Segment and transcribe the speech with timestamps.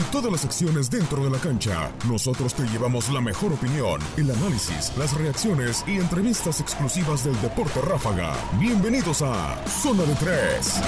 [0.00, 1.92] Y todas las acciones dentro de la cancha.
[2.08, 7.82] Nosotros te llevamos la mejor opinión, el análisis, las reacciones y entrevistas exclusivas del deporte
[7.82, 8.32] ráfaga.
[8.58, 10.80] Bienvenidos a Zona de Tres.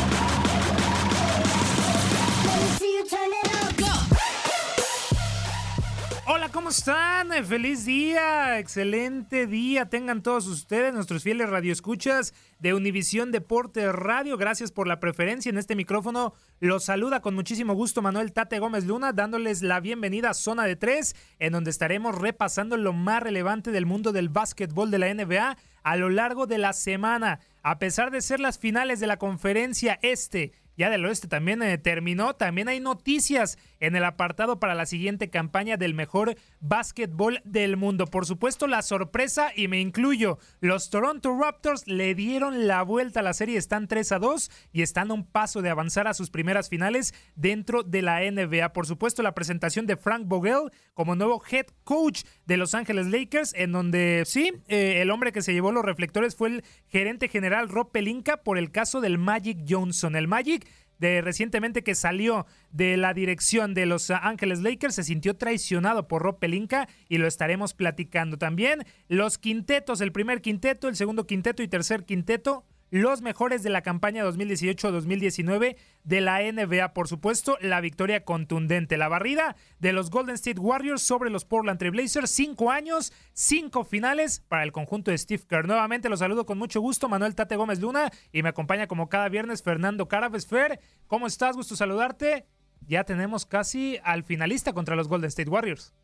[6.53, 7.33] ¿Cómo están?
[7.33, 9.87] Eh, Feliz día, excelente día.
[9.87, 14.37] Tengan todos ustedes, nuestros fieles radioescuchas de Univisión Deporte Radio.
[14.37, 16.35] Gracias por la preferencia en este micrófono.
[16.61, 20.77] Los saluda con muchísimo gusto Manuel Tate Gómez Luna, dándoles la bienvenida a Zona de
[20.77, 25.57] Tres, en donde estaremos repasando lo más relevante del mundo del básquetbol de la NBA
[25.83, 27.41] a lo largo de la semana.
[27.63, 31.79] A pesar de ser las finales de la conferencia este ya del oeste también eh,
[31.79, 32.35] terminó.
[32.35, 38.07] También hay noticias en el apartado para la siguiente campaña del mejor básquetbol del mundo.
[38.07, 43.23] Por supuesto, la sorpresa, y me incluyo, los Toronto Raptors le dieron la vuelta a
[43.25, 46.31] la serie, están 3 a 2 y están a un paso de avanzar a sus
[46.31, 48.73] primeras finales dentro de la NBA.
[48.73, 53.53] Por supuesto, la presentación de Frank Vogel como nuevo head coach de Los Ángeles Lakers,
[53.55, 57.69] en donde sí, eh, el hombre que se llevó los reflectores fue el gerente general
[57.69, 60.15] Rob Pelinka por el caso del Magic Johnson.
[60.15, 60.69] El Magic
[60.99, 66.23] de recientemente que salió de la dirección de Los Ángeles Lakers se sintió traicionado por
[66.23, 68.85] Rob Pelinka y lo estaremos platicando también.
[69.09, 73.81] Los quintetos, el primer quinteto, el segundo quinteto y tercer quinteto los mejores de la
[73.81, 76.93] campaña 2018-2019 de la NBA.
[76.93, 81.79] Por supuesto, la victoria contundente, la barrida de los Golden State Warriors sobre los Portland
[81.79, 82.31] Trail Blazers.
[82.31, 85.67] Cinco años, cinco finales para el conjunto de Steve Kerr.
[85.67, 89.31] Nuevamente los saludo con mucho gusto, Manuel Tate Gómez Luna, y me acompaña como cada
[89.31, 90.79] viernes Fernando Carabes Fer.
[91.07, 91.57] ¿Cómo estás?
[91.57, 92.45] Gusto saludarte.
[92.87, 95.95] Ya tenemos casi al finalista contra los Golden State Warriors.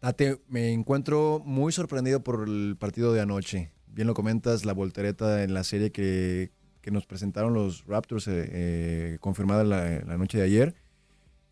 [0.00, 5.42] Tate, me encuentro muy sorprendido por el partido de anoche bien lo comentas, la voltereta
[5.44, 6.50] en la serie que,
[6.80, 10.74] que nos presentaron los Raptors, eh, eh, confirmada la, la, noche de ayer.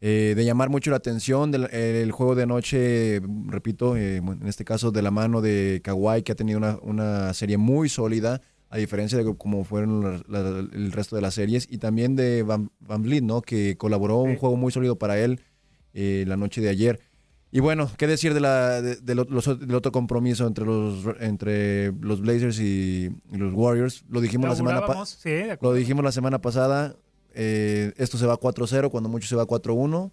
[0.02, 4.90] Eh, de llamar mucho la atención del el juego de anoche, repito, en este caso
[4.90, 8.40] de la mano de Kawhi, que ha tenido una, una serie muy sólida,
[8.70, 12.42] a diferencia de cómo fueron la, la, el resto de las series, y también de
[12.42, 13.42] Van, Van Vliet, ¿no?
[13.42, 15.40] que colaboró un juego muy sólido para él
[15.92, 17.00] la noche de ayer.
[17.52, 21.90] Y bueno, ¿qué decir de la, de, de los, del otro compromiso entre los, entre
[22.00, 24.04] los Blazers y, y los Warriors?
[24.08, 25.30] Lo dijimos, la semana, sí,
[25.60, 26.94] lo dijimos la semana pasada.
[27.34, 30.12] Eh, esto se va 4-0, cuando mucho se va 4-1.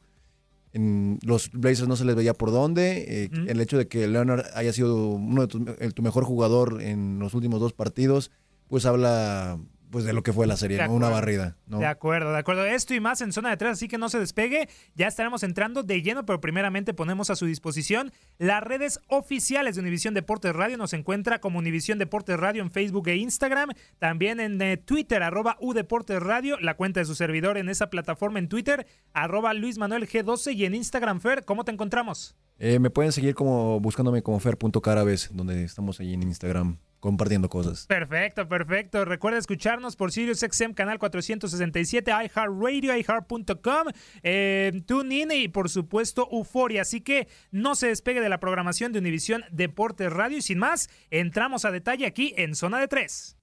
[0.73, 3.05] en los Blazers no se les veía por dónde.
[3.07, 6.81] Eh, El hecho de que Leonard haya sido uno de tu, el, tu mejor jugador
[6.81, 8.31] en los últimos dos partidos,
[8.67, 10.93] pues habla pues de lo que fue la serie, ¿no?
[10.93, 11.55] una barrida.
[11.65, 11.79] ¿no?
[11.79, 12.65] De acuerdo, de acuerdo.
[12.65, 14.67] Esto y más en zona de tres, así que no se despegue.
[14.95, 19.81] Ya estaremos entrando de lleno, pero primeramente ponemos a su disposición las redes oficiales de
[19.81, 20.77] Univisión Deportes Radio.
[20.77, 23.69] Nos encuentra como Univisión Deportes Radio en Facebook e Instagram.
[23.99, 28.39] También en eh, Twitter, arroba Deportes Radio, la cuenta de su servidor en esa plataforma
[28.39, 32.35] en Twitter, arroba Luis Manuel G12 y en Instagram, Fer, ¿cómo te encontramos?
[32.59, 36.77] Eh, me pueden seguir como buscándome como fer.carabes, donde estamos ahí en Instagram
[37.07, 37.85] compartiendo cosas.
[37.87, 39.05] Perfecto, perfecto.
[39.05, 43.87] Recuerda escucharnos por Sirius XM Canal 467, iHeartRadio, iHeart.com,
[44.23, 46.81] eh, TuneIn y por supuesto Euforia.
[46.81, 50.89] Así que no se despegue de la programación de Univisión Deportes Radio y sin más,
[51.09, 53.37] entramos a detalle aquí en Zona de Tres.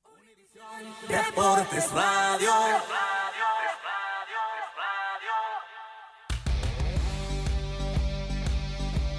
[1.09, 2.51] Deportes Radio.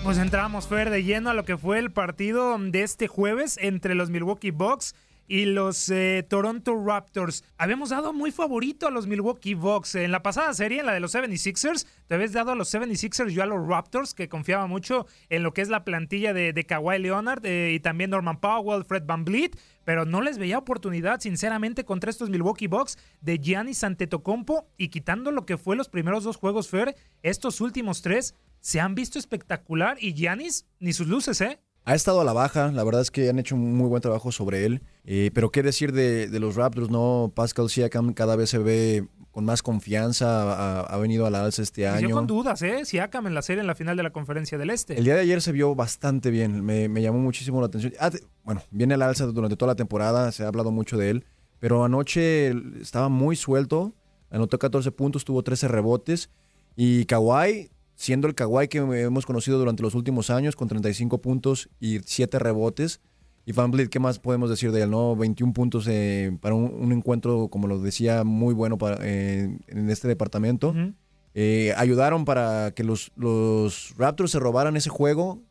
[0.06, 3.96] Pues entramos, Fer, de lleno a lo que fue el partido de este jueves entre
[3.96, 4.94] los Milwaukee Bucks
[5.28, 7.44] y los eh, Toronto Raptors.
[7.58, 9.96] Habíamos dado muy favorito a los Milwaukee Bucks.
[9.96, 13.32] En la pasada serie, en la de los 76ers, te habías dado a los 76ers
[13.32, 16.64] y a los Raptors, que confiaba mucho en lo que es la plantilla de, de
[16.66, 21.20] Kawhi Leonard eh, y también Norman Powell, Fred Van Vliet, pero no les veía oportunidad,
[21.20, 26.24] sinceramente, contra estos Milwaukee Bucks de Giannis Antetokounmpo y quitando lo que fue los primeros
[26.24, 28.36] dos juegos, Fer, estos últimos tres
[28.66, 31.60] se han visto espectacular y Giannis ni sus luces, ¿eh?
[31.84, 34.32] Ha estado a la baja, la verdad es que han hecho un muy buen trabajo
[34.32, 34.82] sobre él.
[35.04, 37.32] Eh, pero qué decir de, de, los Raptors, ¿no?
[37.36, 41.62] Pascal Siakam cada vez se ve con más confianza, ha, ha venido a la alza
[41.62, 42.10] este año.
[42.10, 42.86] Yo con dudas, ¿eh?
[42.86, 44.98] Siakam en la serie en la final de la conferencia del Este.
[44.98, 47.94] El día de ayer se vio bastante bien, me, me llamó muchísimo la atención.
[48.00, 48.10] Ah,
[48.44, 51.26] bueno, viene a la alza durante toda la temporada, se ha hablado mucho de él,
[51.60, 52.52] pero anoche
[52.82, 53.94] estaba muy suelto,
[54.32, 56.32] anotó 14 puntos, tuvo 13 rebotes
[56.76, 61.70] y Kawhi siendo el Kawhi que hemos conocido durante los últimos años, con 35 puntos
[61.80, 63.00] y 7 rebotes.
[63.46, 64.90] Y Van Vliet, ¿qué más podemos decir de él?
[64.90, 69.58] no 21 puntos eh, para un, un, encuentro, como lo decía, muy bueno para, eh,
[69.68, 70.70] en este departamento.
[70.70, 70.94] Uh -huh.
[71.36, 75.42] eh, ayudaron para que los, los Raptors se robaran ese juego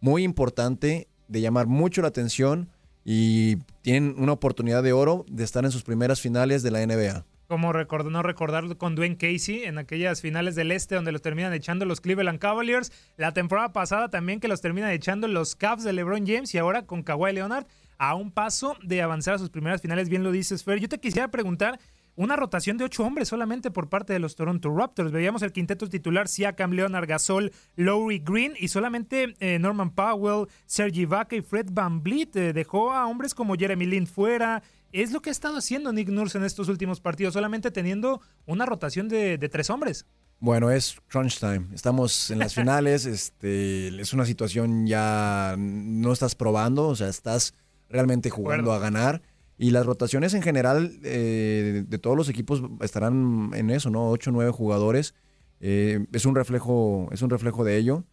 [0.00, 2.68] muy importante, de llamar mucho la atención
[3.04, 7.24] y tienen una oportunidad de oro de estar en sus primeras finales de la NBA
[7.48, 11.52] como recordar, no recordar con Dwayne Casey en aquellas finales del este donde los terminan
[11.52, 15.92] echando los Cleveland Cavaliers, la temporada pasada también que los terminan echando los Cavs de
[15.92, 17.66] LeBron James y ahora con Kawhi Leonard
[17.98, 20.80] a un paso de avanzar a sus primeras finales, bien lo dices Fer.
[20.80, 21.78] Yo te quisiera preguntar,
[22.14, 25.12] una rotación de ocho hombres solamente por parte de los Toronto Raptors.
[25.12, 31.06] Veíamos el quinteto titular Siakam, Leonard, Gasol, Lowry Green y solamente eh, Norman Powell, Sergi
[31.06, 32.36] Vaca y Fred Van Vliet.
[32.36, 34.62] Eh, dejó a hombres como Jeremy Lin fuera,
[34.92, 38.66] es lo que ha estado haciendo Nick Nurse en estos últimos partidos, solamente teniendo una
[38.66, 40.06] rotación de, de tres hombres.
[40.42, 41.68] Bueno, es crunch time.
[41.72, 43.06] Estamos en las finales.
[43.06, 47.54] este, es una situación ya no estás probando, o sea, estás
[47.88, 49.22] realmente jugando a ganar.
[49.56, 54.10] Y las rotaciones en general eh, de todos los equipos estarán en eso, ¿no?
[54.10, 55.14] Ocho, nueve jugadores.
[55.60, 58.04] Eh, es un reflejo, es un reflejo de ello.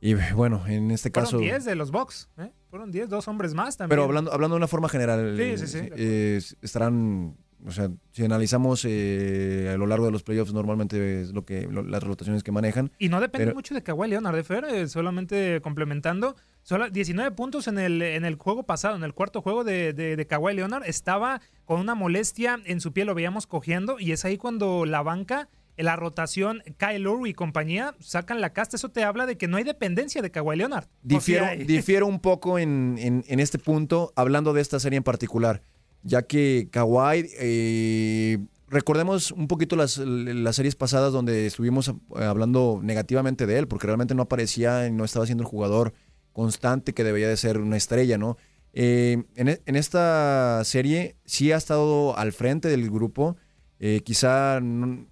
[0.00, 1.38] Y bueno, en este Fueron caso.
[1.38, 2.50] 10 de los Bucks, ¿eh?
[2.70, 3.90] Fueron 10, dos hombres más también.
[3.96, 5.88] Pero hablando, hablando de una forma general, Sí, sí, sí.
[5.96, 7.34] eh, estarán,
[7.66, 11.62] o sea, si analizamos eh, a lo largo de los playoffs, normalmente es lo que
[11.66, 12.90] lo- las rotaciones que manejan.
[12.98, 14.64] Y no depende pero- mucho de Kawhi Leonard, ¿eh, Fer?
[14.66, 16.36] Eh, solamente complementando.
[16.62, 20.16] Solo 19 puntos en el, en el juego pasado, en el cuarto juego de, de,
[20.16, 20.84] de Kawhi Leonard.
[20.84, 23.98] Estaba con una molestia en su piel, lo veíamos cogiendo.
[23.98, 28.76] Y es ahí cuando la banca, la rotación, Kyle Lowry y compañía sacan la casta.
[28.76, 30.86] Eso te habla de que no hay dependencia de Kawhi Leonard.
[31.02, 34.96] Difiero, O sea, difiero un poco en, en- en este punto, hablando de esta serie
[34.96, 35.62] en particular,
[36.02, 41.92] ya que Kawhi, eh, recordemos un poquito las, las series pasadas donde estuvimos eh,
[42.24, 45.92] hablando negativamente de él, porque realmente no aparecía y no estaba siendo el jugador
[46.32, 48.36] constante que debería de ser una estrella, ¿no?
[48.72, 53.36] Eh, en, e- en esta serie sí ha estado al frente del grupo,
[53.78, 55.06] eh, quizá no,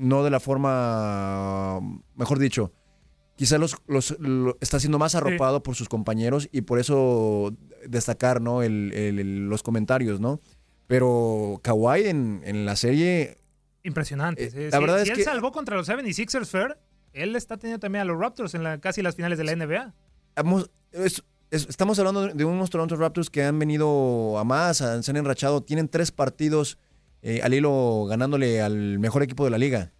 [0.00, 1.80] no de la forma,
[2.16, 2.72] mejor dicho,
[3.36, 7.54] quizá los, los- lo- está siendo más arropado por sus compañeros y por eso
[7.86, 8.62] destacar ¿no?
[8.62, 10.40] El- el- el- los comentarios, ¿no?
[10.86, 13.38] Pero Kawhi en, en la serie
[13.82, 14.44] Impresionante.
[14.44, 14.82] Eh, la sí.
[14.84, 16.78] verdad si es él que- salvó contra los 76ers, Fer,
[17.14, 19.94] él está teniendo también a los Raptors en la, casi las finales de la NBA.
[20.36, 24.84] Hemos- es- es- estamos hablando de unos Toronto Raptors que han venido a más, se
[25.10, 26.76] han enrachado, tienen tres partidos
[27.22, 29.92] eh, al hilo ganándole al mejor equipo de la liga.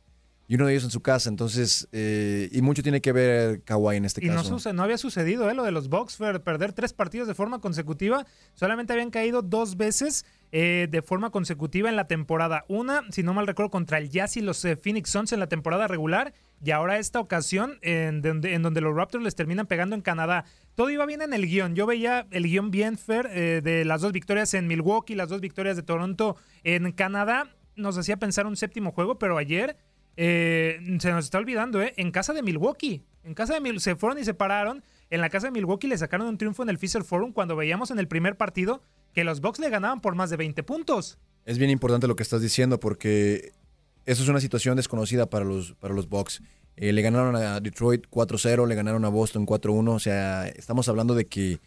[0.49, 3.97] Y uno de ellos en su casa, entonces, eh, y mucho tiene que ver Kawhi
[3.99, 4.73] en este Y no, caso.
[4.73, 5.55] no había sucedido ¿eh?
[5.55, 8.27] lo de los Bucks, perder tres partidos de forma consecutiva.
[8.55, 12.65] Solamente habían caído dos veces eh, de forma consecutiva en la temporada.
[12.67, 15.49] Una, si no mal recuerdo, contra el Jazz y los eh, Phoenix Suns en la
[15.49, 16.33] temporada regular.
[16.65, 20.45] Y ahora esta ocasión en donde, en donde los Raptors les terminan pegando en Canadá.
[20.75, 21.77] Todo iba bien en el guion.
[21.77, 25.41] Yo veía el guion bien fair eh, de las dos victorias en Milwaukee, las dos
[25.41, 27.55] victorias de Toronto en Canadá.
[27.77, 29.77] Nos hacía pensar un séptimo juego, pero ayer
[30.17, 31.95] se nos está olvidando, ¿eh?
[31.97, 33.05] En casa de Milwaukee.
[33.23, 34.83] En casa de Milwaukee se fueron y se pararon.
[35.09, 37.91] En la casa de Milwaukee le sacaron un triunfo en el Fisher Forum cuando veíamos
[37.91, 38.83] en el primer partido
[39.15, 41.19] que los Bucks le ganaban por más de 20 puntos.
[41.45, 43.53] Es bien importante lo que estás diciendo porque
[44.07, 46.43] eso es una situación desconocida para los, para los Bucks.
[46.77, 49.89] Eh, le ganaron a Detroit 4-0, le ganaron a Boston 4-1.
[49.91, 51.61] O sea, estamos hablando de que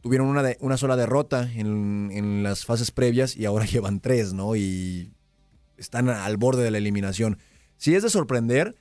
[0.00, 4.32] tuvieron una, de, una sola derrota en, en, las fases previas y ahora llevan tres,
[4.32, 4.56] ¿no?
[4.56, 5.12] Y
[5.76, 7.38] están al borde de la eliminación.
[7.76, 8.74] Sí es de sorprender,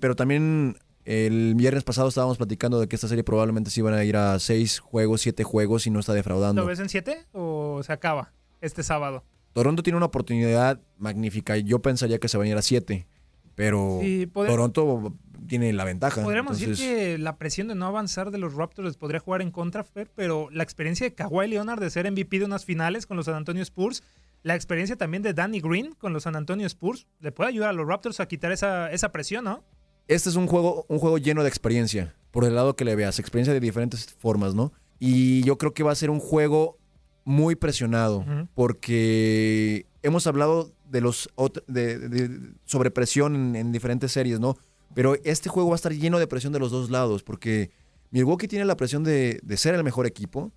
[0.00, 0.76] pero también
[1.08, 4.38] el viernes pasado estábamos platicando de que esta serie probablemente se iban a ir a
[4.38, 6.60] seis juegos, siete juegos y no está defraudando.
[6.60, 9.24] ¿Lo ves en siete o se acaba este sábado?
[9.54, 11.56] Toronto tiene una oportunidad magnífica.
[11.56, 13.06] Yo pensaría que se van a ir a siete,
[13.54, 14.00] pero
[14.34, 15.14] Toronto
[15.46, 16.22] tiene la ventaja.
[16.22, 19.84] Podríamos decir que la presión de no avanzar de los Raptors podría jugar en contra,
[19.84, 23.24] Fer, pero la experiencia de Kawhi Leonard de ser MVP de unas finales con los
[23.24, 24.02] San Antonio Spurs,
[24.42, 27.72] la experiencia también de Danny Green con los San Antonio Spurs, le puede ayudar a
[27.72, 29.64] los Raptors a quitar esa, esa presión, ¿no?
[30.08, 33.18] Este es un juego, un juego lleno de experiencia, por el lado que le veas,
[33.18, 34.72] experiencia de diferentes formas, ¿no?
[34.98, 36.78] Y yo creo que va a ser un juego
[37.24, 38.24] muy presionado,
[38.54, 41.28] porque hemos hablado de los
[41.66, 44.56] de, sobre presión en, diferentes series, ¿no?
[44.94, 47.70] Pero este juego va a estar lleno de presión de los dos lados, porque
[48.10, 50.52] Milwaukee tiene la presión de, ser el mejor equipo,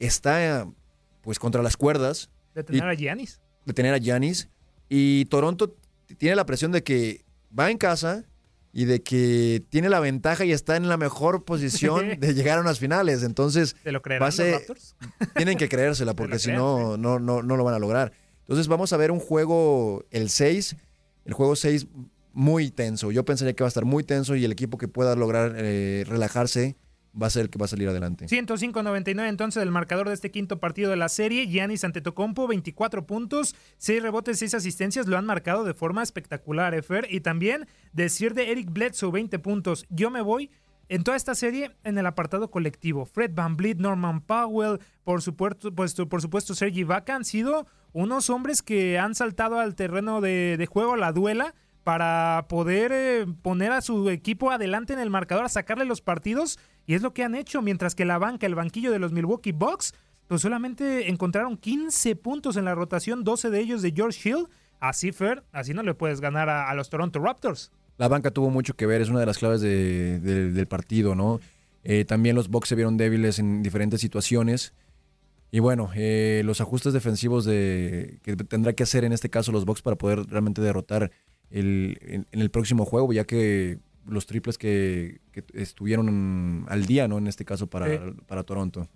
[0.00, 0.68] está
[1.22, 2.28] pues contra las cuerdas.
[2.54, 3.40] De tener a Giannis.
[3.64, 4.48] De tener a Giannis.
[4.88, 5.76] Y Toronto
[6.18, 7.24] tiene la presión de que
[7.56, 8.24] va en casa,
[8.72, 12.60] y de que tiene la ventaja y está en la mejor posición de llegar a
[12.60, 13.22] unas finales.
[13.22, 14.28] Entonces, ¿Te lo creerán
[14.68, 14.96] los
[15.36, 18.12] tienen que creérsela porque si no, no, no, no lo van a lograr.
[18.40, 20.76] Entonces, vamos a ver un juego, el 6,
[21.24, 21.86] el juego 6
[22.32, 23.10] muy tenso.
[23.10, 26.04] Yo pensaría que va a estar muy tenso y el equipo que pueda lograr eh,
[26.06, 26.76] relajarse
[27.20, 28.26] va a ser el que va a salir adelante.
[28.26, 31.46] 105-99 entonces el marcador de este quinto partido de la serie.
[31.46, 37.06] Giannis Antetokounmpo, 24 puntos, 6 rebotes, 6 asistencias, lo han marcado de forma espectacular, Efer.
[37.10, 39.86] Y también decir de Eric Bledsoe, 20 puntos.
[39.90, 40.50] Yo me voy
[40.90, 43.06] en toda esta serie en el apartado colectivo.
[43.06, 48.28] Fred Van Vliet, Norman Powell, por supuesto, pues, por supuesto Sergi Vaca han sido unos
[48.28, 53.80] hombres que han saltado al terreno de, juego, la duela, para poder eh, poner a
[53.80, 57.34] su equipo adelante en el marcador, a sacarle los partidos y es lo que han
[57.34, 59.94] hecho, mientras que la banca, el banquillo de los Milwaukee Bucks,
[60.26, 64.46] pues solamente encontraron 15 puntos en la rotación, 12 de ellos de George Hill.
[64.78, 67.70] Así, Fer, así no le puedes ganar a, los Toronto Raptors.
[67.98, 71.40] La banca tuvo mucho que ver, es una de las claves del partido, ¿no?
[71.82, 74.72] Eh, también los Bucks se vieron débiles en diferentes situaciones.
[75.50, 79.64] Y bueno, eh, los ajustes defensivos de, que tendrá que hacer en este caso los
[79.64, 81.10] Bucks para poder realmente derrotar
[81.50, 85.20] el, en, el próximo juego, ya que los triples que,
[85.54, 87.18] estuvieron al día, ¿no?
[87.18, 88.88] En este caso para, para Toronto.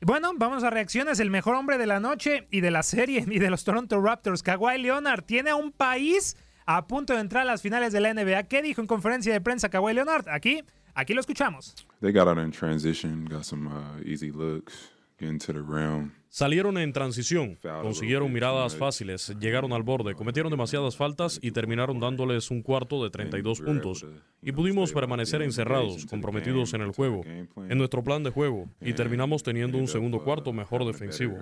[0.00, 1.20] Bueno, vamos a reacciones.
[1.20, 4.42] El mejor hombre de la noche y de la serie y de los Toronto Raptors,
[4.42, 6.36] Kawhi Leonard, tiene a un país
[6.66, 8.44] a punto de entrar a las finales de la NBA.
[8.44, 10.28] ¿Qué dijo en conferencia de prensa Kawhi Leonard?
[10.28, 10.62] Aquí,
[10.94, 11.74] aquí lo escuchamos.
[12.00, 16.12] They got out in transition, got some uh, easy looks, into the rim.
[16.36, 22.50] Salieron en transición, consiguieron miradas fáciles, llegaron al borde, cometieron demasiadas faltas y terminaron dándoles
[22.50, 24.06] un cuarto de 32 puntos.
[24.42, 29.42] Y pudimos permanecer encerrados, comprometidos en el juego, en nuestro plan de juego, y terminamos
[29.42, 31.38] teniendo un segundo cuarto mejor defensivo.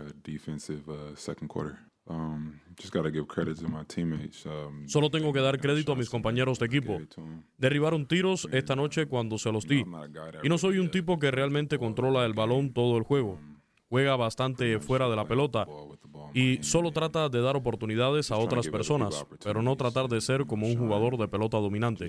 [4.87, 7.01] Solo tengo que dar crédito a mis compañeros de equipo.
[7.59, 9.85] Derribaron tiros esta noche cuando se los di.
[10.45, 13.41] Y no soy un tipo que realmente controla el balón todo el juego
[13.89, 15.67] juega bastante fuera de la pelota
[16.33, 20.67] y solo trata de dar oportunidades a otras personas, pero no tratar de ser como
[20.67, 22.09] un jugador de pelota dominante.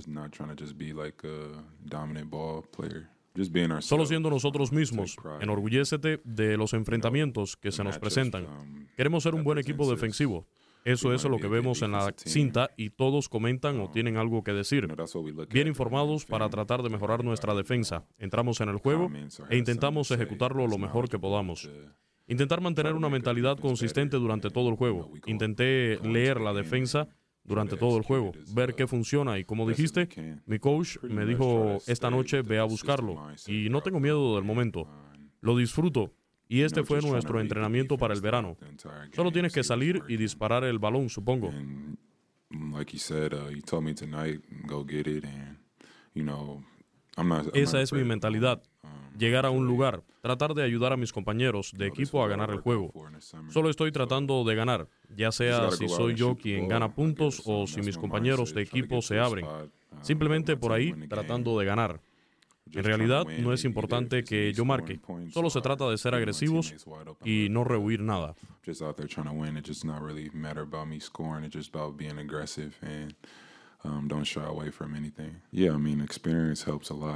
[3.82, 8.48] Solo siendo nosotros mismos, enorgullécete de los enfrentamientos que se nos presentan.
[8.96, 10.48] Queremos ser un buen equipo defensivo.
[10.86, 14.54] Eso es lo que vemos en la cinta y todos comentan o tienen algo que
[14.54, 14.88] decir.
[15.50, 18.06] Bien informados para tratar de mejorar nuestra defensa.
[18.20, 19.10] Entramos en el juego
[19.50, 21.68] e intentamos ejecutarlo lo mejor que podamos.
[22.28, 25.12] Intentar mantener una mentalidad consistente durante todo el juego.
[25.26, 27.08] Intenté leer la defensa
[27.44, 30.08] durante todo el juego, ver qué funciona y como dijiste,
[30.46, 34.88] mi coach me dijo esta noche ve a buscarlo y no tengo miedo del momento.
[35.42, 36.14] Lo disfruto
[36.48, 38.58] y este fue nuestro entrenamiento para el verano.
[39.14, 41.52] Solo tienes que salir y disparar el balón, supongo.
[47.54, 48.62] Esa es mi mentalidad.
[49.18, 52.60] llegar a un lugar, tratar de ayudar a mis compañeros de equipo a ganar el
[52.60, 52.92] juego.
[53.50, 57.82] Solo estoy tratando de ganar, ya sea si soy yo quien gana puntos o si
[57.82, 59.46] mis compañeros de equipo se abren.
[60.02, 62.02] Simplemente por ahí tratando de ganar.
[62.72, 65.00] En realidad no es importante que yo marque,
[65.32, 66.74] solo se trata de ser agresivos
[67.24, 68.36] y no rehuir nada.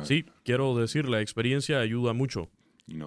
[0.05, 2.49] Sí, quiero decir, la experiencia ayuda mucho.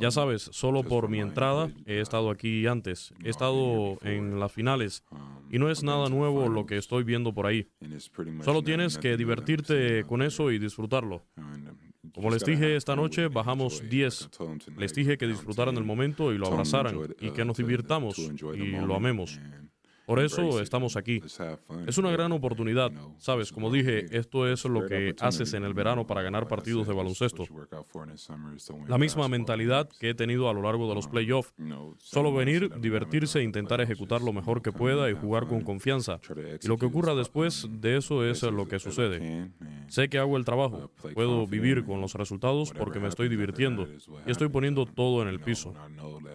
[0.00, 5.04] Ya sabes, solo por mi entrada he estado aquí antes, he estado en las finales
[5.50, 7.68] y no es nada nuevo lo que estoy viendo por ahí.
[8.42, 11.24] Solo tienes que divertirte con eso y disfrutarlo.
[12.14, 14.30] Como les dije esta noche, bajamos 10.
[14.76, 18.94] Les dije que disfrutaran el momento y lo abrazaran y que nos divirtamos y lo
[18.96, 19.38] amemos.
[20.12, 21.22] Por eso estamos aquí.
[21.86, 22.92] Es una gran oportunidad.
[23.16, 26.92] Sabes, como dije, esto es lo que haces en el verano para ganar partidos de
[26.92, 27.46] baloncesto.
[28.88, 31.54] La misma mentalidad que he tenido a lo largo de los playoffs.
[31.96, 36.20] Solo venir, divertirse, e intentar ejecutar lo mejor que pueda y jugar con confianza.
[36.62, 39.50] Y lo que ocurra después de eso es lo que sucede.
[39.88, 40.90] Sé que hago el trabajo.
[41.14, 43.88] Puedo vivir con los resultados porque me estoy divirtiendo
[44.26, 45.72] y estoy poniendo todo en el piso.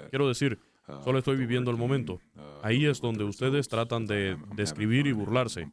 [0.10, 0.58] Quiero decir,
[1.04, 2.20] Solo estoy viviendo el momento.
[2.64, 5.70] Ahí es donde ustedes tratan de describir y burlarse.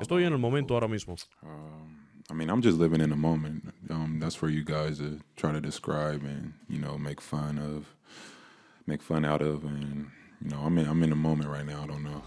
[0.00, 1.16] Estoy en el momento ahora mismo.
[2.30, 3.72] I mean, I'm just living in the moment.
[3.88, 7.86] Um, that's for you guys to try to describe and you know make fun of,
[8.86, 10.10] make fun out of, and
[10.42, 11.84] you know I'm in I'm in the moment right now.
[11.84, 12.22] I don't know.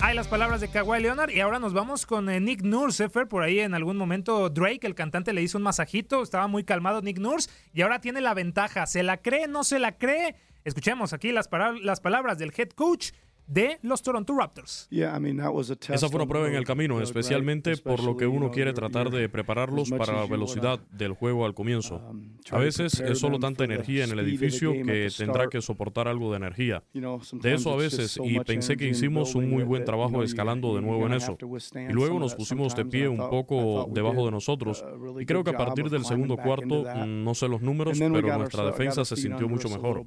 [0.00, 3.08] Hay las palabras de Kawhi Leonard y ahora nos vamos con eh, Nick Nurse.
[3.08, 6.22] Por ahí en algún momento Drake, el cantante, le hizo un masajito.
[6.22, 8.86] Estaba muy calmado Nick Nurse y ahora tiene la ventaja.
[8.86, 9.48] ¿Se la cree?
[9.48, 10.36] ¿No se la cree?
[10.68, 11.48] Escuchemos aquí las,
[11.80, 13.12] las palabras del head coach
[13.48, 14.88] de los Toronto Raptors.
[14.90, 19.28] Esa fue una prueba en el camino, especialmente por lo que uno quiere tratar de
[19.28, 21.96] prepararlos para la velocidad del juego al comienzo.
[21.96, 26.30] Um, a veces es solo tanta energía en el edificio que tendrá que soportar algo
[26.30, 26.82] de energía.
[26.92, 31.06] De eso a veces, y pensé que hicimos un muy buen trabajo escalando de nuevo
[31.06, 31.36] en eso.
[31.74, 34.84] Y luego nos pusimos de pie un poco debajo de nosotros.
[35.18, 38.64] Y creo que a partir del segundo cuarto, mm, no sé los números, pero nuestra
[38.64, 40.04] defensa se sintió mucho mejor.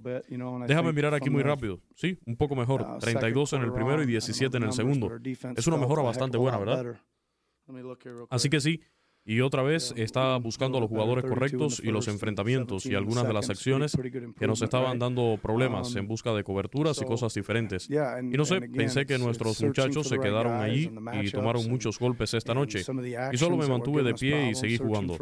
[0.67, 1.79] Déjame mirar aquí muy rápido.
[1.95, 2.99] Sí, un poco mejor.
[2.99, 5.09] 30 32 en el primero y 17 en el segundo.
[5.55, 6.95] Es una mejora bastante buena, ¿verdad?
[8.29, 8.81] Así que sí,
[9.23, 13.33] y otra vez está buscando a los jugadores correctos y los enfrentamientos y algunas de
[13.33, 13.95] las acciones
[14.39, 17.87] que nos estaban dando problemas en busca de coberturas y cosas diferentes.
[17.89, 22.53] Y no sé, pensé que nuestros muchachos se quedaron allí y tomaron muchos golpes esta
[22.53, 22.83] noche.
[23.31, 25.17] Y solo me mantuve de pie y seguí jugando.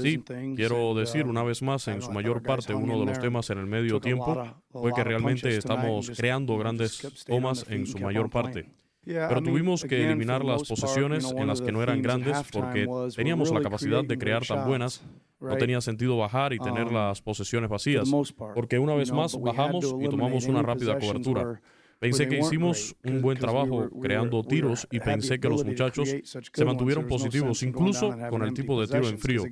[0.00, 0.22] Sí,
[0.56, 3.66] quiero decir una vez más, en su mayor parte, uno de los temas en el
[3.66, 8.66] medio tiempo fue que realmente estamos creando grandes tomas en su mayor parte.
[9.08, 13.60] Pero tuvimos que eliminar las posesiones en las que no eran grandes porque teníamos la
[13.60, 15.02] capacidad de crear tan buenas.
[15.40, 18.10] No tenía sentido bajar y tener um, las posesiones vacías,
[18.54, 21.60] porque una vez más bajamos y tomamos una rápida cobertura.
[21.98, 27.06] Pensé que hicimos un buen trabajo creando tiros y pensé que los muchachos se mantuvieron
[27.06, 29.44] positivos, incluso con el tipo de tiro en frío.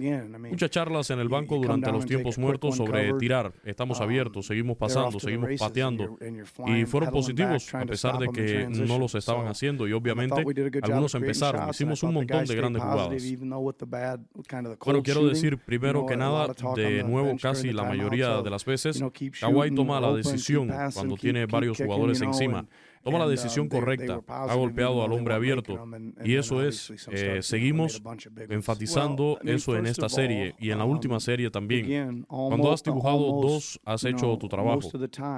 [0.49, 3.53] Muchas charlas en el banco durante los tiempos muertos sobre tirar.
[3.65, 6.19] Estamos um, abiertos, seguimos pasando, seguimos pateando.
[6.67, 10.45] Y fueron positivos a pesar de que no los estaban haciendo y obviamente
[10.83, 11.69] algunos empezaron.
[11.71, 13.23] Hicimos un montón de grandes jugadas.
[14.85, 19.03] Bueno, quiero decir primero que nada, de nuevo casi la mayoría de las veces,
[19.41, 22.36] Kawhi toma la decisión cuando tiene varios jugadores en
[23.07, 25.79] Toma la decisión correcta, ha golpeado al hombre abierto.
[26.25, 28.03] Y eso es, eh, seguimos
[28.49, 32.25] enfatizando eso en esta serie y en la última serie también.
[32.25, 34.91] Cuando has dibujado dos, has hecho tu trabajo.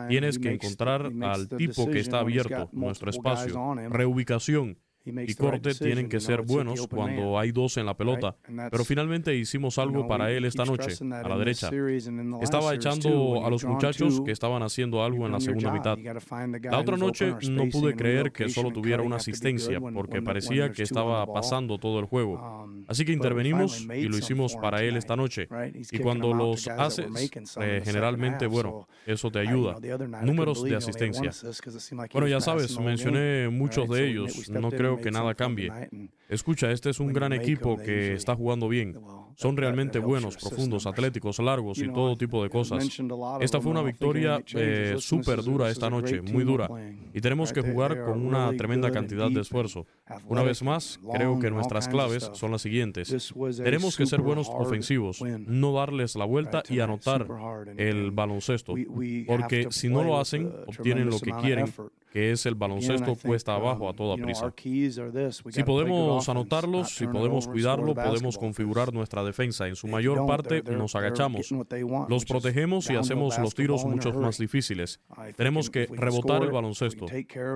[0.08, 4.78] Tienes que encontrar al tipo que está abierto, nuestro espacio, reubicación
[5.26, 8.36] y corte tienen que ser buenos cuando hay dos en la pelota.
[8.70, 11.70] Pero finalmente hicimos algo para él esta noche, a la derecha.
[12.40, 15.98] Estaba echando a los muchachos que estaban haciendo algo en la segunda mitad.
[16.62, 21.26] La otra noche no pude creer que solo tuviera una asistencia porque parecía que estaba
[21.32, 22.64] pasando todo el juego.
[22.64, 25.48] Um, Así que intervenimos y lo hicimos para él esta noche.
[25.90, 27.06] Y cuando los haces,
[27.60, 29.76] eh, generalmente, bueno, eso te ayuda.
[30.22, 31.30] Números de asistencia.
[32.12, 34.48] Bueno, ya sabes, mencioné muchos de ellos.
[34.48, 35.70] No creo que nada cambie.
[36.28, 38.94] Escucha, este es un gran equipo que está jugando bien.
[39.36, 42.86] Son realmente buenos, profundos, atléticos, largos y todo tipo de cosas.
[43.40, 46.68] Esta fue una victoria eh, súper dura esta noche, muy dura.
[47.14, 49.86] Y tenemos que jugar con una tremenda cantidad de esfuerzo.
[50.26, 53.32] Una vez más, creo que nuestras claves son las siguientes.
[53.56, 57.26] Tenemos que ser buenos ofensivos, no darles la vuelta y anotar
[57.76, 58.74] el baloncesto.
[59.26, 61.72] Porque si no lo hacen, obtienen lo que quieren
[62.12, 64.52] que es el baloncesto cuesta abajo a toda prisa.
[65.50, 69.68] Si podemos anotarlos, si podemos cuidarlo, podemos configurar nuestra defensa.
[69.68, 71.52] En su mayor parte nos agachamos,
[72.08, 75.00] los protegemos y hacemos los tiros mucho más difíciles.
[75.36, 77.06] Tenemos que rebotar el baloncesto.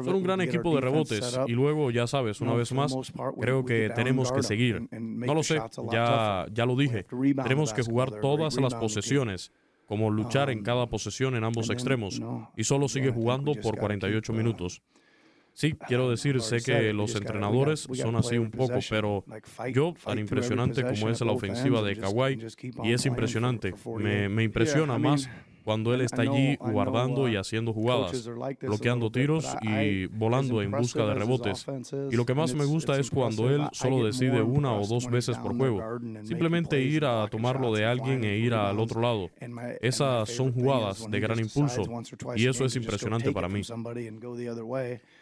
[0.05, 2.95] Son un gran equipo de rebotes y luego, ya sabes, una vez más,
[3.41, 4.89] creo que tenemos que seguir.
[4.91, 5.61] No lo sé,
[5.91, 7.05] ya, ya lo dije.
[7.43, 9.51] Tenemos que jugar todas las posesiones
[9.87, 12.21] como luchar en um, cada posesión en ambos extremos,
[12.57, 14.83] y solo sigue jugando por 48 minutos.
[15.55, 19.25] Sí, quiero decir, sé que los entrenadores son así un poco, pero
[19.73, 22.39] yo, tan impresionante como es la ofensiva de Kawhi,
[22.85, 25.29] y es impresionante, me, me impresiona más
[25.65, 28.29] cuando él está allí guardando y uh, haciendo jugadas,
[28.61, 31.67] bloqueando tiros y volando en busca de rebotes.
[32.11, 35.37] Y lo que más me gusta es cuando él solo decide una o dos veces
[35.39, 39.31] por juego, simplemente ir a tomarlo de alguien e ir al otro lado.
[39.81, 41.83] Esas son jugadas de gran impulso.
[42.37, 43.63] y eso es impresionante para mí.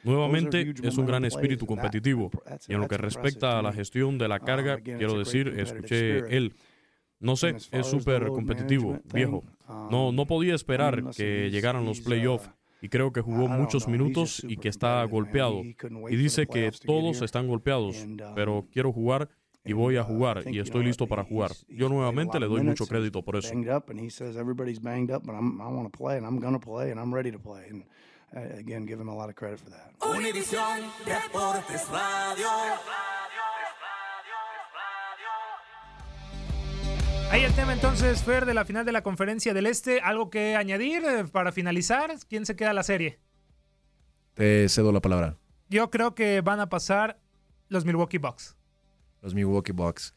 [0.02, 2.30] Nuevamente, es un gran espíritu competitivo.
[2.68, 6.36] y en lo que respecta a la gestión de la uh, carga, quiero decir, escuché
[6.36, 6.54] él
[7.20, 9.44] no sé, es súper competitivo, viejo.
[9.68, 12.50] No, no podía esperar que llegaran los playoffs
[12.82, 15.62] y creo que jugó muchos minutos y que está golpeado.
[15.62, 19.28] Y dice que todos están golpeados, pero quiero jugar
[19.62, 21.52] y voy a jugar y estoy listo para jugar.
[21.68, 23.52] Yo nuevamente le doy mucho crédito por eso.
[30.16, 32.46] Univisión Deportes Radio.
[37.30, 40.00] Ahí el tema entonces, Fer, de la final de la conferencia del Este.
[40.00, 42.10] ¿Algo que añadir eh, para finalizar?
[42.28, 43.20] ¿Quién se queda la serie?
[44.34, 45.36] Te cedo la palabra.
[45.68, 47.20] Yo creo que van a pasar
[47.68, 48.56] los Milwaukee Bucks.
[49.22, 50.12] Los Milwaukee Bucks.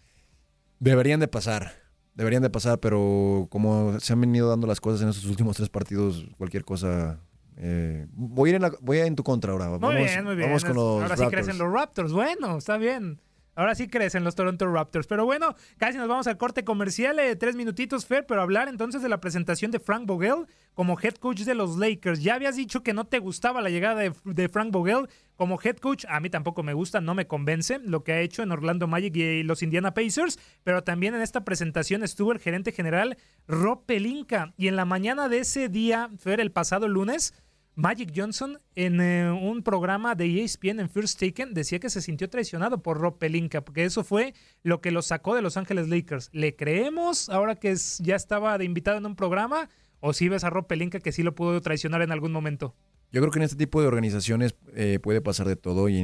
[0.80, 1.74] Deberían de pasar.
[2.16, 5.70] Deberían de pasar, pero como se han venido dando las cosas en estos últimos tres
[5.70, 7.20] partidos, cualquier cosa
[7.58, 9.70] eh, voy, a ir en voy a en tu contra ahora.
[9.70, 10.50] Muy bien, muy bien.
[10.50, 12.12] Vamos con los ahora sí crecen los Raptors.
[12.12, 13.20] Bueno, está bien.
[13.56, 15.08] Ahora sí crecen los Toronto Raptors.
[15.08, 17.20] Pero bueno, casi nos vamos al corte comercial.
[17.20, 21.16] Eh, tres minutitos, Fer, pero hablar entonces de la presentación de Frank Vogel como head
[21.16, 22.22] coach de los Lakers.
[22.24, 26.06] Ya habías dicho que no te gustaba la llegada de, Frank Vogel como head coach.
[26.10, 29.16] A mí tampoco me gusta, no me convence lo que ha hecho en Orlando Magic
[29.16, 30.40] y los Indiana Pacers.
[30.64, 34.54] Pero también en esta presentación estuvo el gerente general Rob Pelinka.
[34.58, 37.34] Y en la mañana de ese día, Fer, el pasado lunes
[37.76, 42.30] Magic Johnson en eh, un programa de ESPN en First Taken decía que se sintió
[42.30, 46.30] traicionado por Rob Pelinka, porque eso fue lo que lo sacó de Los Ángeles Lakers.
[46.34, 49.70] ¿Le creemos ahora que ya estaba de invitado en un programa?
[50.02, 52.76] ¿O si ves a Rob Pelinka que sí lo pudo traicionar en algún momento?
[53.12, 55.98] Yo creo que en este tipo de organizaciones eh, puede pasar de todo y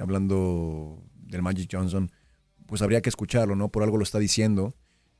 [0.00, 2.12] hablando del Magic Johnson,
[2.66, 3.70] pues habría que escucharlo, ¿no?
[3.70, 4.74] Por algo lo está diciendo.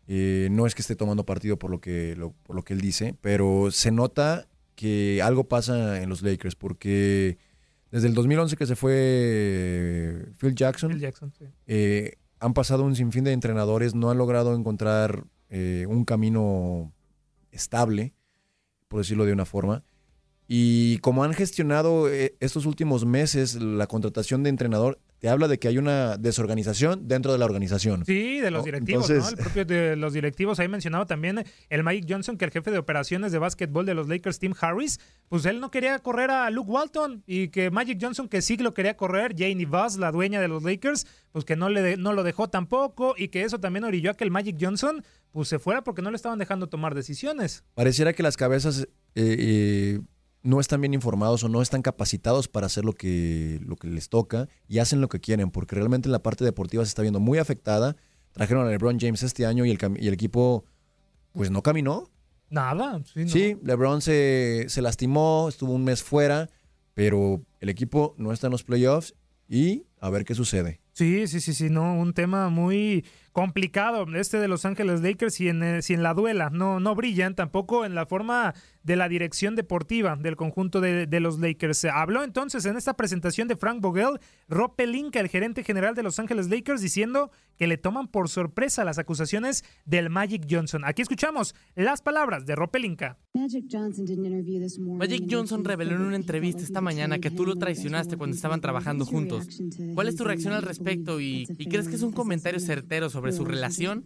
[0.06, 3.16] Eh, no es que esté tomando partido por lo que, por lo que él dice,
[3.20, 7.38] pero se nota que algo pasa en los Lakers, porque
[7.90, 11.00] desde el 2011 que se fue Phil Jackson,
[11.66, 16.92] eh, han pasado un sinfín de entrenadores, no han logrado encontrar eh, un camino
[17.50, 18.14] estable,
[18.88, 19.84] por decirlo de una forma.
[20.48, 25.60] Y como han gestionado eh, estos últimos meses la contratación de entrenador, te habla de
[25.60, 28.04] que hay una desorganización dentro de la organización.
[28.04, 29.28] Sí, de los directivos, ¿no?
[29.28, 30.58] El propio de los directivos.
[30.58, 34.08] Ahí mencionado también el Mike Johnson, que el jefe de operaciones de básquetbol de los
[34.08, 38.26] Lakers, Tim Harris, pues él no quería correr a Luke Walton y que Magic Johnson,
[38.26, 41.68] que sí lo quería correr, Janie Voss, la dueña de los Lakers, pues que no,
[41.68, 45.04] le no lo dejó tampoco y que eso también orilló a que el Magic Johnson
[45.30, 47.62] pues se fuera porque no le estaban dejando tomar decisiones.
[47.74, 50.00] Pareciera que las cabezas eh, eh,
[50.42, 54.08] no están bien informados o no están capacitados para hacer lo que, lo que les
[54.08, 57.38] toca y hacen lo que quieren, porque realmente la parte deportiva se está viendo muy
[57.38, 57.96] afectada.
[58.32, 60.64] Trajeron a LeBron James este año y el, y el equipo
[61.32, 62.10] pues no caminó.
[62.50, 63.02] Nada.
[63.04, 66.50] Sí, LeBron se, se lastimó, estuvo un mes fuera,
[66.92, 69.14] pero el equipo no está en los playoffs
[69.48, 70.80] y a ver qué sucede.
[70.92, 75.48] Sí, sí, sí, sí, no, un tema muy complicado este de Los Ángeles Lakers si
[75.48, 79.54] en, si en la duela no, no brillan, tampoco en la forma de la dirección
[79.56, 81.84] deportiva del conjunto de, los Lakers.
[81.86, 84.18] Habló entonces en esta presentación de Frank Vogel,
[84.48, 88.84] Rob Pelinka, el gerente general de Los Ángeles Lakers, diciendo que le toman por sorpresa
[88.84, 90.82] las acusaciones del Magic Johnson.
[90.84, 93.18] Aquí escuchamos las palabras de Rob Pelinka.
[93.34, 93.66] Magic
[95.30, 99.62] Johnson reveló en una entrevista esta mañana que tú lo traicionaste cuando estaban trabajando juntos.
[99.94, 103.21] ¿Cuál es tu reacción al respecto y, y crees que es un comentario certero sobre
[103.30, 104.04] su relación?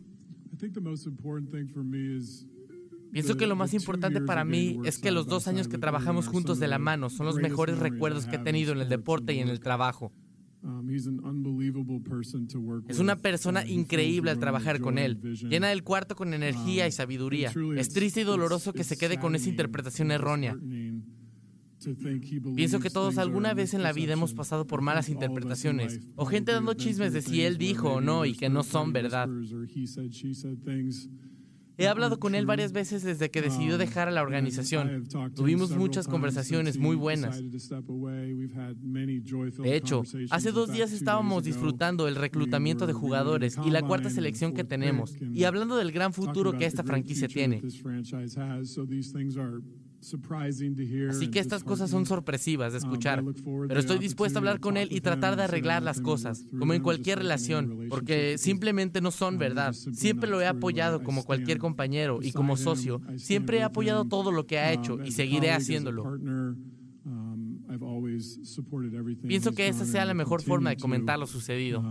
[3.12, 6.58] Pienso que lo más importante para mí es que los dos años que trabajamos juntos
[6.58, 9.48] de la mano son los mejores recuerdos que he tenido en el deporte y en
[9.48, 10.12] el trabajo.
[10.62, 10.90] Um,
[12.88, 15.20] es una persona increíble al trabajar con él.
[15.48, 17.52] Llena el cuarto con energía y um, sabiduría.
[17.76, 20.58] Es triste y doloroso que se quede con esa interpretación errónea.
[22.54, 26.52] Pienso que todos alguna vez en la vida hemos pasado por malas interpretaciones o gente
[26.52, 29.28] dando chismes de si él dijo o no y que no son verdad.
[31.78, 35.06] He hablado con él varias veces desde que decidió dejar a la organización.
[35.34, 37.42] Tuvimos muchas conversaciones muy buenas.
[39.62, 44.54] De hecho, hace dos días estábamos disfrutando el reclutamiento de jugadores y la cuarta selección
[44.54, 47.62] que tenemos, y hablando del gran futuro que esta franquicia tiene.
[51.10, 53.24] Así que estas cosas son sorpresivas de escuchar,
[53.68, 56.82] pero estoy dispuesto a hablar con él y tratar de arreglar las cosas, como en
[56.82, 59.72] cualquier relación, porque simplemente no son verdad.
[59.72, 64.46] Siempre lo he apoyado como cualquier compañero y como socio, siempre he apoyado todo lo
[64.46, 66.18] que ha hecho y seguiré haciéndolo.
[69.26, 71.82] Pienso que esa sea la mejor forma de comentar lo sucedido.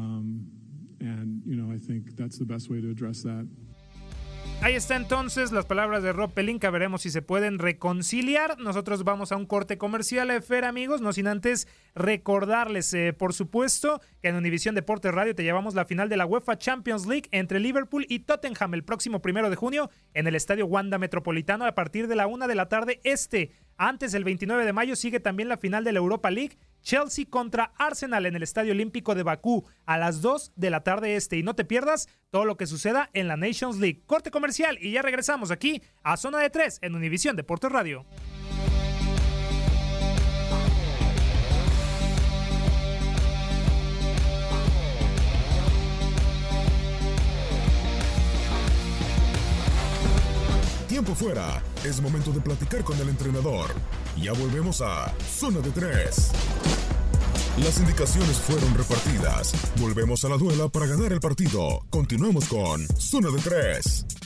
[4.62, 6.72] Ahí está entonces las palabras de Rob Pelinka.
[6.72, 8.58] Veremos si se pueden reconciliar.
[8.58, 11.02] Nosotros vamos a un corte comercial, eh, Fer, amigos.
[11.02, 15.86] No sin antes recordarles, eh, por supuesto, que en Univisión Deportes Radio te llevamos la
[15.86, 19.92] final de la UEFA Champions League entre Liverpool y Tottenham el próximo primero de junio
[20.16, 23.52] en el Estadio Wanda Metropolitano a partir de la una de la tarde este.
[23.78, 27.74] Antes, el 29 de mayo, sigue también la final de la Europa League Chelsea contra
[27.78, 31.38] Arsenal en el Estadio Olímpico de Bakú a las 2 de la tarde este.
[31.38, 34.04] Y no te pierdas todo lo que suceda en la Nations League.
[34.06, 38.06] Corte comercial y ya regresamos aquí a Zona de 3 en Univisión Deportes Radio.
[50.96, 51.62] Tiempo fuera.
[51.84, 53.70] Es momento de platicar con el entrenador.
[54.16, 56.32] Ya volvemos a Zona de 3.
[57.66, 59.54] Las indicaciones fueron repartidas.
[59.82, 61.86] Volvemos a la duela para ganar el partido.
[61.90, 64.25] Continuamos con Zona de 3.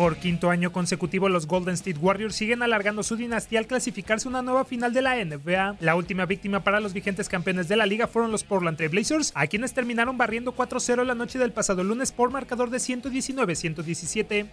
[0.00, 4.40] Por quinto año consecutivo, los Golden State Warriors siguen alargando su dinastía al clasificarse una
[4.40, 5.76] nueva final de la NBA.
[5.78, 9.30] La última víctima para los vigentes campeones de la liga fueron los Portland Trail Blazers,
[9.34, 14.46] a quienes terminaron barriendo 4-0 la noche del pasado lunes por marcador de 119-117.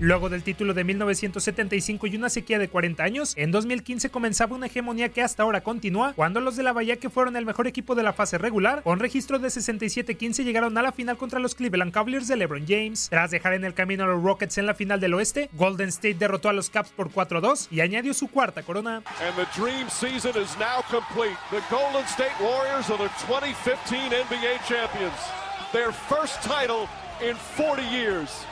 [0.00, 4.64] Luego del título de 1975 y una sequía de 40 años, en 2015 comenzaba una
[4.64, 7.94] hegemonía que hasta ahora continúa, cuando los de la Bahía, que fueron el mejor equipo
[7.94, 11.92] de la fase regular, con registro de 67-15 llegaron a la final contra los Cleveland
[11.92, 13.08] Cavaliers de LeBron James.
[13.10, 16.14] Tras dejar en el camino a los Rockets en la final del oeste, Golden State
[16.14, 19.02] derrotó a los Caps por 4-2 y añadió su cuarta corona.
[19.20, 21.36] And the dream season is now complete.
[21.50, 25.18] The Golden State Warriors are the 2015 NBA champions.
[25.72, 26.88] Their first title
[27.20, 28.44] in 40 years.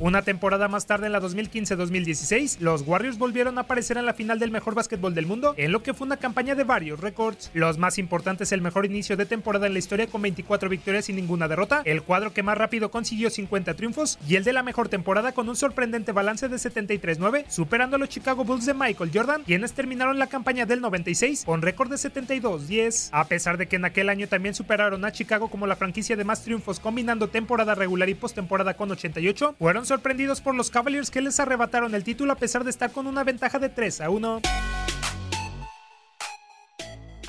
[0.00, 4.38] Una temporada más tarde, en la 2015-2016, los Warriors volvieron a aparecer en la final
[4.38, 7.50] del mejor básquetbol del mundo, en lo que fue una campaña de varios récords.
[7.52, 11.12] Los más importantes, el mejor inicio de temporada en la historia con 24 victorias y
[11.12, 14.88] ninguna derrota, el cuadro que más rápido consiguió 50 triunfos y el de la mejor
[14.88, 19.42] temporada con un sorprendente balance de 73-9, superando a los Chicago Bulls de Michael Jordan,
[19.44, 23.10] quienes terminaron la campaña del 96 con récord de 72-10.
[23.12, 26.24] A pesar de que en aquel año también superaron a Chicago como la franquicia de
[26.24, 31.20] más triunfos combinando temporada regular y postemporada con 88, fueron sorprendidos por los Cavaliers que
[31.20, 34.40] les arrebataron el título a pesar de estar con una ventaja de 3 a 1.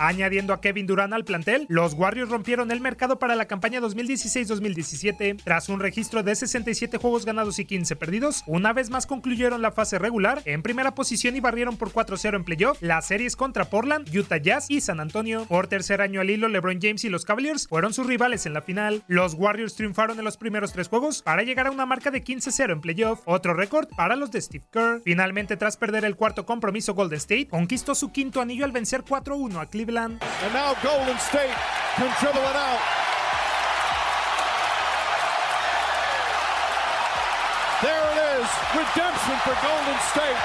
[0.01, 5.39] Añadiendo a Kevin Durant al plantel, los Warriors rompieron el mercado para la campaña 2016-2017.
[5.43, 9.71] Tras un registro de 67 juegos ganados y 15 perdidos, una vez más concluyeron la
[9.71, 14.09] fase regular en primera posición y barrieron por 4-0 en playoff las series contra Portland,
[14.11, 15.45] Utah Jazz y San Antonio.
[15.45, 18.63] Por tercer año al hilo, LeBron James y los Cavaliers fueron sus rivales en la
[18.63, 19.03] final.
[19.05, 22.71] Los Warriors triunfaron en los primeros tres juegos para llegar a una marca de 15-0
[22.71, 25.01] en playoff, otro récord para los de Steve Kerr.
[25.03, 29.61] Finalmente, tras perder el cuarto compromiso, Golden State conquistó su quinto anillo al vencer 4-1
[29.61, 29.90] a Cleveland.
[30.21, 31.51] And now Golden State
[31.99, 32.81] can dribble it out.
[37.83, 40.39] There it is, redemption for Golden State.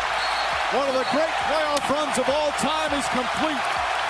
[0.74, 3.62] One of the great playoff runs of all time is complete.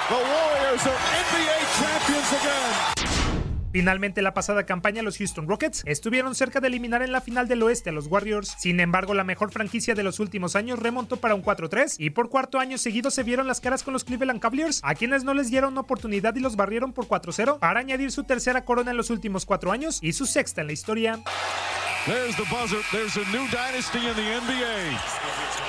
[0.08, 3.05] The Warriors are NBA champions again.
[3.76, 7.62] Finalmente, la pasada campaña, los Houston Rockets estuvieron cerca de eliminar en la final del
[7.62, 8.54] oeste a los Warriors.
[8.56, 12.30] Sin embargo, la mejor franquicia de los últimos años remontó para un 4-3 y por
[12.30, 15.50] cuarto año seguido se vieron las caras con los Cleveland Cavaliers, a quienes no les
[15.50, 19.44] dieron oportunidad y los barrieron por 4-0 para añadir su tercera corona en los últimos
[19.44, 21.20] cuatro años y su sexta en la historia.
[22.06, 22.78] There's the buzzer.
[22.92, 24.94] There's a new dynasty in the NBA.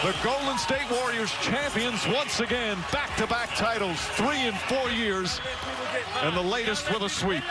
[0.03, 5.41] The Golden State Warriors champions once again, back-to-back titles, three in four years,
[6.21, 7.43] and the latest with a sweep.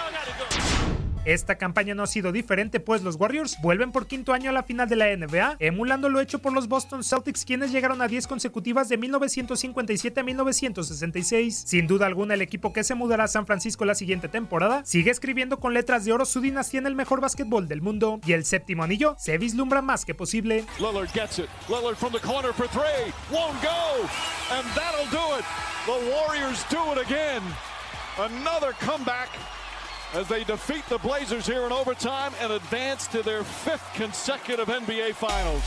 [1.27, 4.63] Esta campaña no ha sido diferente, pues los Warriors vuelven por quinto año a la
[4.63, 8.29] final de la NBA, emulando lo hecho por los Boston Celtics, quienes llegaron a 10
[8.29, 11.65] consecutivas de 1957 a 1966.
[11.67, 15.11] Sin duda alguna, el equipo que se mudará a San Francisco la siguiente temporada sigue
[15.11, 18.45] escribiendo con letras de oro su dinastía en el mejor básquetbol del mundo, y el
[18.45, 20.65] séptimo anillo se vislumbra más que posible.
[20.79, 21.49] Lillard gets it.
[21.69, 23.13] Lillard from the corner for three.
[23.33, 24.07] Won't go.
[24.53, 25.45] And that'll do it.
[25.87, 27.43] The Warriors do it again.
[28.17, 29.29] Another comeback
[30.15, 35.15] as they defeat the Blazers here in overtime and advance to their fifth consecutive NBA
[35.15, 35.63] Finals.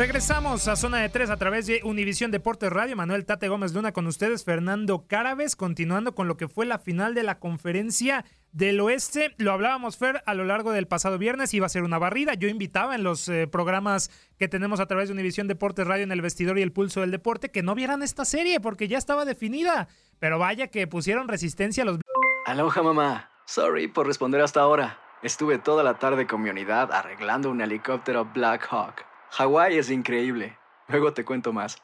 [0.00, 2.96] Regresamos a Zona de 3 a través de Univisión Deportes Radio.
[2.96, 7.12] Manuel Tate Gómez Luna con ustedes, Fernando Cárabes, continuando con lo que fue la final
[7.12, 9.34] de la conferencia del oeste.
[9.38, 11.54] Lo hablábamos, Fer, a lo largo del pasado viernes.
[11.54, 12.34] Iba a ser una barrida.
[12.34, 16.12] Yo invitaba en los eh, programas que tenemos a través de Univisión Deportes Radio en
[16.12, 19.24] el vestidor y el pulso del deporte que no vieran esta serie porque ya estaba
[19.24, 19.88] definida.
[20.18, 21.98] Pero vaya que pusieron resistencia a los.
[22.46, 23.30] Aloha, mamá.
[23.46, 24.98] Sorry por responder hasta ahora.
[25.22, 29.04] Estuve toda la tarde con mi unidad arreglando un helicóptero Black Hawk.
[29.30, 30.56] Hawái es increíble.
[30.88, 31.76] Luego te cuento más.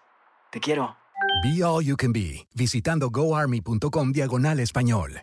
[0.50, 0.96] Te quiero.
[1.42, 5.22] Be All You Can Be, visitando goarmy.com diagonal español.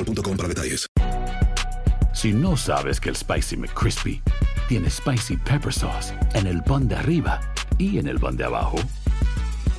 [0.03, 0.87] boostmobile.com para detalles.
[2.13, 4.21] Si no sabes que el Spicy McCrispy
[4.67, 7.39] tiene Spicy Pepper Sauce en el pan de arriba
[7.77, 8.77] y en el pan de abajo,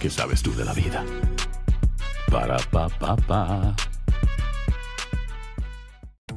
[0.00, 1.04] ¿qué sabes tú de la vida?
[2.30, 3.76] Para, pa, pa, pa.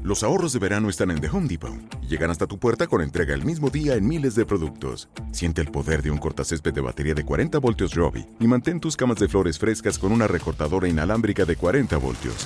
[0.04, 3.02] Los ahorros de verano están en The Home Depot y llegan hasta tu puerta con
[3.02, 5.10] entrega el mismo día en miles de productos.
[5.32, 8.96] Siente el poder de un cortacésped de batería de 40 voltios Robbie y mantén tus
[8.96, 12.46] camas de flores frescas con una recortadora inalámbrica de 40 voltios.